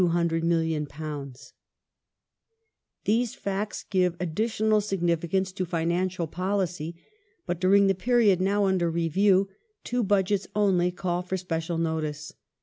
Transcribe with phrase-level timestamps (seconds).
[0.01, 1.51] ^
[3.05, 6.95] These facts give additional significance to financial policy,
[7.45, 9.47] but during the period now under review
[9.83, 12.33] two Budgets only call for special notice.